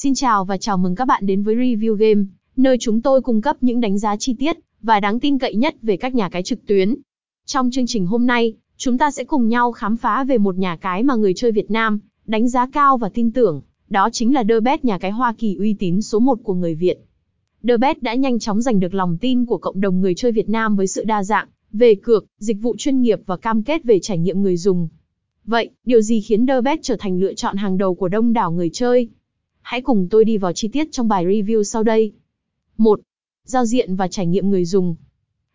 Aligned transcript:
Xin 0.00 0.14
chào 0.14 0.44
và 0.44 0.56
chào 0.56 0.78
mừng 0.78 0.94
các 0.94 1.04
bạn 1.04 1.26
đến 1.26 1.42
với 1.42 1.56
Review 1.56 1.94
Game, 1.94 2.24
nơi 2.56 2.76
chúng 2.80 3.00
tôi 3.00 3.20
cung 3.20 3.42
cấp 3.42 3.56
những 3.60 3.80
đánh 3.80 3.98
giá 3.98 4.16
chi 4.16 4.34
tiết 4.38 4.56
và 4.82 5.00
đáng 5.00 5.20
tin 5.20 5.38
cậy 5.38 5.54
nhất 5.54 5.76
về 5.82 5.96
các 5.96 6.14
nhà 6.14 6.28
cái 6.28 6.42
trực 6.42 6.66
tuyến. 6.66 6.96
Trong 7.46 7.70
chương 7.70 7.86
trình 7.86 8.06
hôm 8.06 8.26
nay, 8.26 8.54
chúng 8.76 8.98
ta 8.98 9.10
sẽ 9.10 9.24
cùng 9.24 9.48
nhau 9.48 9.72
khám 9.72 9.96
phá 9.96 10.24
về 10.24 10.38
một 10.38 10.56
nhà 10.56 10.76
cái 10.76 11.02
mà 11.02 11.14
người 11.14 11.34
chơi 11.34 11.52
Việt 11.52 11.70
Nam 11.70 12.00
đánh 12.26 12.48
giá 12.48 12.66
cao 12.72 12.98
và 12.98 13.08
tin 13.08 13.32
tưởng, 13.32 13.62
đó 13.88 14.08
chính 14.12 14.34
là 14.34 14.44
DeBet 14.48 14.84
nhà 14.84 14.98
cái 14.98 15.10
Hoa 15.10 15.34
Kỳ 15.38 15.56
uy 15.58 15.74
tín 15.74 16.02
số 16.02 16.18
1 16.20 16.38
của 16.42 16.54
người 16.54 16.74
Việt. 16.74 16.98
DeBet 17.62 18.02
đã 18.02 18.14
nhanh 18.14 18.38
chóng 18.38 18.62
giành 18.62 18.80
được 18.80 18.94
lòng 18.94 19.16
tin 19.20 19.46
của 19.46 19.58
cộng 19.58 19.80
đồng 19.80 20.00
người 20.00 20.14
chơi 20.14 20.32
Việt 20.32 20.48
Nam 20.48 20.76
với 20.76 20.86
sự 20.86 21.04
đa 21.04 21.24
dạng 21.24 21.48
về 21.72 21.94
cược, 21.94 22.26
dịch 22.38 22.56
vụ 22.60 22.74
chuyên 22.78 23.02
nghiệp 23.02 23.20
và 23.26 23.36
cam 23.36 23.62
kết 23.62 23.84
về 23.84 23.98
trải 24.02 24.18
nghiệm 24.18 24.42
người 24.42 24.56
dùng. 24.56 24.88
Vậy, 25.44 25.70
điều 25.84 26.00
gì 26.00 26.20
khiến 26.20 26.46
DeBet 26.46 26.78
trở 26.82 26.96
thành 26.98 27.20
lựa 27.20 27.34
chọn 27.34 27.56
hàng 27.56 27.78
đầu 27.78 27.94
của 27.94 28.08
đông 28.08 28.32
đảo 28.32 28.52
người 28.52 28.70
chơi? 28.72 29.08
Hãy 29.68 29.82
cùng 29.82 30.08
tôi 30.10 30.24
đi 30.24 30.38
vào 30.38 30.52
chi 30.52 30.68
tiết 30.68 30.88
trong 30.92 31.08
bài 31.08 31.26
review 31.26 31.62
sau 31.62 31.82
đây. 31.82 32.12
1. 32.78 33.00
Giao 33.44 33.64
diện 33.66 33.96
và 33.96 34.08
trải 34.08 34.26
nghiệm 34.26 34.50
người 34.50 34.64
dùng. 34.64 34.96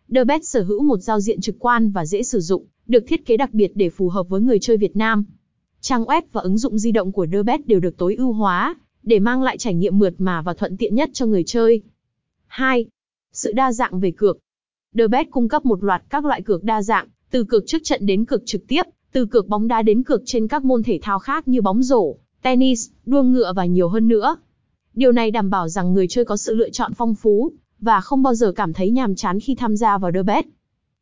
DeBet 0.08 0.44
sở 0.44 0.62
hữu 0.62 0.82
một 0.82 0.96
giao 0.96 1.20
diện 1.20 1.40
trực 1.40 1.56
quan 1.58 1.90
và 1.90 2.06
dễ 2.06 2.22
sử 2.22 2.40
dụng, 2.40 2.64
được 2.86 3.04
thiết 3.06 3.26
kế 3.26 3.36
đặc 3.36 3.54
biệt 3.54 3.72
để 3.74 3.90
phù 3.90 4.08
hợp 4.08 4.28
với 4.28 4.40
người 4.40 4.58
chơi 4.58 4.76
Việt 4.76 4.96
Nam. 4.96 5.24
Trang 5.80 6.04
web 6.04 6.22
và 6.32 6.40
ứng 6.40 6.58
dụng 6.58 6.78
di 6.78 6.92
động 6.92 7.12
của 7.12 7.26
DeBet 7.32 7.66
đều 7.66 7.80
được 7.80 7.96
tối 7.96 8.14
ưu 8.14 8.32
hóa, 8.32 8.74
để 9.02 9.18
mang 9.18 9.42
lại 9.42 9.58
trải 9.58 9.74
nghiệm 9.74 9.98
mượt 9.98 10.14
mà 10.18 10.42
và 10.42 10.54
thuận 10.54 10.76
tiện 10.76 10.94
nhất 10.94 11.10
cho 11.12 11.26
người 11.26 11.44
chơi. 11.46 11.82
2. 12.46 12.86
Sự 13.32 13.52
đa 13.52 13.72
dạng 13.72 14.00
về 14.00 14.10
cược. 14.10 14.38
DeBet 14.92 15.26
cung 15.30 15.48
cấp 15.48 15.66
một 15.66 15.84
loạt 15.84 16.02
các 16.10 16.24
loại 16.24 16.42
cược 16.42 16.64
đa 16.64 16.82
dạng, 16.82 17.08
từ 17.30 17.44
cược 17.44 17.64
trước 17.66 17.84
trận 17.84 18.06
đến 18.06 18.24
cược 18.24 18.42
trực 18.46 18.62
tiếp, 18.68 18.82
từ 19.12 19.26
cược 19.26 19.48
bóng 19.48 19.68
đá 19.68 19.82
đến 19.82 20.02
cược 20.02 20.22
trên 20.26 20.48
các 20.48 20.64
môn 20.64 20.82
thể 20.82 20.98
thao 21.02 21.18
khác 21.18 21.48
như 21.48 21.62
bóng 21.62 21.82
rổ, 21.82 22.16
tennis, 22.44 22.90
đua 23.06 23.22
ngựa 23.22 23.52
và 23.56 23.64
nhiều 23.64 23.88
hơn 23.88 24.08
nữa. 24.08 24.36
Điều 24.94 25.12
này 25.12 25.30
đảm 25.30 25.50
bảo 25.50 25.68
rằng 25.68 25.94
người 25.94 26.06
chơi 26.08 26.24
có 26.24 26.36
sự 26.36 26.54
lựa 26.54 26.70
chọn 26.70 26.92
phong 26.94 27.14
phú 27.14 27.52
và 27.80 28.00
không 28.00 28.22
bao 28.22 28.34
giờ 28.34 28.52
cảm 28.52 28.72
thấy 28.72 28.90
nhàm 28.90 29.14
chán 29.14 29.40
khi 29.40 29.54
tham 29.54 29.76
gia 29.76 29.98
vào 29.98 30.12
DeBet. 30.12 30.46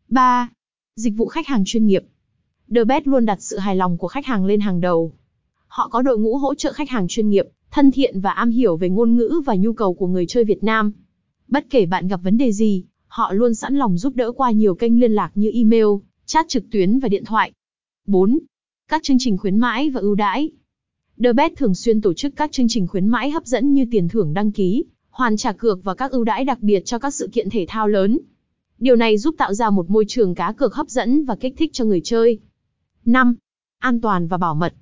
3. 0.09 0.49
Dịch 0.97 1.15
vụ 1.17 1.27
khách 1.27 1.47
hàng 1.47 1.63
chuyên 1.67 1.87
nghiệp. 1.87 2.05
DeBet 2.69 3.09
luôn 3.09 3.27
đặt 3.27 3.43
sự 3.43 3.59
hài 3.59 3.77
lòng 3.77 3.99
của 3.99 4.09
khách 4.09 4.27
hàng 4.27 4.45
lên 4.45 4.61
hàng 4.61 4.81
đầu. 4.81 5.13
Họ 5.67 5.89
có 5.89 6.03
đội 6.03 6.19
ngũ 6.19 6.37
hỗ 6.37 6.55
trợ 6.55 6.73
khách 6.73 6.91
hàng 6.91 7.09
chuyên 7.09 7.29
nghiệp, 7.29 7.47
thân 7.71 7.91
thiện 7.91 8.21
và 8.21 8.31
am 8.31 8.51
hiểu 8.51 8.77
về 8.77 8.89
ngôn 8.89 9.17
ngữ 9.17 9.43
và 9.47 9.55
nhu 9.55 9.73
cầu 9.73 9.95
của 9.95 10.07
người 10.07 10.27
chơi 10.27 10.45
Việt 10.45 10.65
Nam. 10.65 10.93
Bất 11.49 11.67
kể 11.71 11.87
bạn 11.87 12.09
gặp 12.09 12.21
vấn 12.25 12.39
đề 12.39 12.53
gì, 12.53 12.85
họ 13.07 13.33
luôn 13.33 13.55
sẵn 13.55 13.77
lòng 13.77 13.99
giúp 13.99 14.17
đỡ 14.17 14.33
qua 14.33 14.51
nhiều 14.51 14.75
kênh 14.75 15.01
liên 15.01 15.13
lạc 15.13 15.31
như 15.35 15.51
email, 15.55 15.87
chat 16.27 16.49
trực 16.49 16.65
tuyến 16.71 16.99
và 16.99 17.09
điện 17.09 17.25
thoại. 17.25 17.53
4. 18.07 18.39
Các 18.89 19.03
chương 19.03 19.17
trình 19.21 19.39
khuyến 19.39 19.59
mãi 19.59 19.91
và 19.91 20.01
ưu 20.01 20.15
đãi. 20.15 20.51
DeBet 21.17 21.53
thường 21.57 21.75
xuyên 21.75 22.01
tổ 22.01 22.13
chức 22.13 22.37
các 22.37 22.53
chương 22.53 22.67
trình 22.69 22.87
khuyến 22.87 23.07
mãi 23.07 23.31
hấp 23.31 23.47
dẫn 23.47 23.73
như 23.73 23.87
tiền 23.91 24.09
thưởng 24.09 24.35
đăng 24.35 24.53
ký, 24.53 24.85
hoàn 25.11 25.37
trả 25.37 25.53
cược 25.53 25.85
và 25.85 25.95
các 25.95 26.11
ưu 26.11 26.25
đãi 26.25 26.45
đặc 26.45 26.59
biệt 26.61 26.83
cho 26.85 26.99
các 26.99 27.15
sự 27.15 27.29
kiện 27.33 27.51
thể 27.51 27.67
thao 27.69 27.89
lớn. 27.89 28.19
Điều 28.79 28.97
này 28.97 29.19
giúp 29.19 29.35
tạo 29.39 29.55
ra 29.55 29.71
một 29.71 29.91
môi 29.91 30.05
trường 30.09 30.35
cá 30.35 30.53
cược 30.53 30.75
hấp 30.75 30.89
dẫn 30.89 31.25
và 31.25 31.37
kích 31.37 31.55
thích 31.59 31.71
cho 31.73 31.85
người 31.85 32.01
chơi. 32.05 32.39
5. 33.05 33.35
An 33.79 34.01
toàn 34.01 34.27
và 34.27 34.37
bảo 34.37 34.55
mật. 34.55 34.75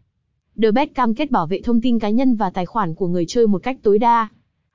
DeBet 0.56 0.94
cam 0.94 1.14
kết 1.14 1.30
bảo 1.30 1.46
vệ 1.46 1.60
thông 1.60 1.80
tin 1.80 1.98
cá 1.98 2.10
nhân 2.10 2.34
và 2.34 2.50
tài 2.50 2.66
khoản 2.66 2.94
của 2.94 3.08
người 3.08 3.24
chơi 3.28 3.46
một 3.46 3.62
cách 3.62 3.78
tối 3.82 3.98
đa. 3.98 4.28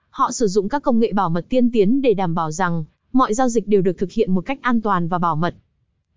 Họ 0.09 0.31
sử 0.31 0.47
dụng 0.47 0.69
các 0.69 0.83
công 0.83 0.99
nghệ 0.99 1.13
bảo 1.13 1.29
mật 1.29 1.45
tiên 1.49 1.71
tiến 1.71 2.01
để 2.01 2.13
đảm 2.13 2.35
bảo 2.35 2.51
rằng 2.51 2.83
mọi 3.13 3.33
giao 3.33 3.49
dịch 3.49 3.67
đều 3.67 3.81
được 3.81 3.97
thực 3.97 4.11
hiện 4.11 4.31
một 4.31 4.45
cách 4.45 4.59
an 4.61 4.81
toàn 4.81 5.07
và 5.07 5.17
bảo 5.17 5.35
mật. 5.35 5.55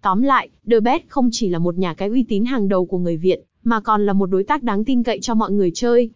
Tóm 0.02 0.22
lại, 0.22 0.48
DeBet 0.64 1.02
không 1.08 1.28
chỉ 1.32 1.48
là 1.48 1.58
một 1.58 1.78
nhà 1.78 1.94
cái 1.94 2.08
uy 2.08 2.22
tín 2.22 2.44
hàng 2.44 2.68
đầu 2.68 2.86
của 2.86 2.98
người 2.98 3.16
Việt, 3.16 3.44
mà 3.68 3.80
còn 3.80 4.06
là 4.06 4.12
một 4.12 4.26
đối 4.26 4.44
tác 4.44 4.62
đáng 4.62 4.84
tin 4.84 5.02
cậy 5.02 5.18
cho 5.20 5.34
mọi 5.34 5.52
người 5.52 5.70
chơi. 5.74 6.10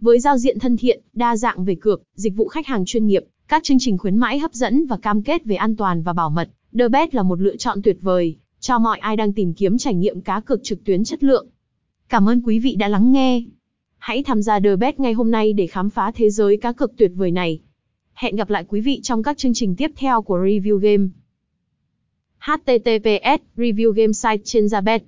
Với 0.00 0.20
giao 0.20 0.38
diện 0.38 0.58
thân 0.58 0.76
thiện, 0.76 1.02
đa 1.12 1.36
dạng 1.36 1.64
về 1.64 1.74
cược, 1.74 2.02
dịch 2.14 2.36
vụ 2.36 2.48
khách 2.48 2.66
hàng 2.66 2.84
chuyên 2.84 3.06
nghiệp, 3.06 3.24
các 3.48 3.62
chương 3.64 3.78
trình 3.80 3.98
khuyến 3.98 4.16
mãi 4.16 4.38
hấp 4.38 4.52
dẫn 4.52 4.86
và 4.86 4.96
cam 4.96 5.22
kết 5.22 5.44
về 5.44 5.56
an 5.56 5.76
toàn 5.76 6.02
và 6.02 6.12
bảo 6.12 6.30
mật, 6.30 6.48
DeBet 6.72 7.14
là 7.14 7.22
một 7.22 7.40
lựa 7.40 7.56
chọn 7.56 7.82
tuyệt 7.82 7.98
vời 8.00 8.36
cho 8.60 8.78
mọi 8.78 8.98
ai 8.98 9.16
đang 9.16 9.32
tìm 9.32 9.54
kiếm 9.54 9.78
trải 9.78 9.94
nghiệm 9.94 10.20
cá 10.20 10.40
cược 10.40 10.60
trực 10.62 10.84
tuyến 10.84 11.04
chất 11.04 11.24
lượng. 11.24 11.46
Cảm 12.08 12.28
ơn 12.28 12.40
quý 12.40 12.58
vị 12.58 12.74
đã 12.74 12.88
lắng 12.88 13.12
nghe. 13.12 13.42
Hãy 13.98 14.22
tham 14.22 14.42
gia 14.42 14.60
DeBet 14.60 15.00
ngay 15.00 15.12
hôm 15.12 15.30
nay 15.30 15.52
để 15.52 15.66
khám 15.66 15.90
phá 15.90 16.12
thế 16.14 16.30
giới 16.30 16.56
cá 16.56 16.72
cược 16.72 16.96
tuyệt 16.96 17.12
vời 17.14 17.30
này. 17.30 17.60
Hẹn 18.14 18.36
gặp 18.36 18.50
lại 18.50 18.64
quý 18.68 18.80
vị 18.80 19.00
trong 19.02 19.22
các 19.22 19.38
chương 19.38 19.54
trình 19.54 19.76
tiếp 19.76 19.90
theo 19.96 20.22
của 20.22 20.38
Review 20.38 20.76
Game. 20.76 21.08
https 22.38 23.42
review 23.56 23.90
game 23.90 24.12
site 24.12 24.42
trên 24.44 24.66
Zabet 24.66 24.98